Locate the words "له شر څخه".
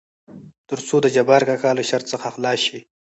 1.77-2.27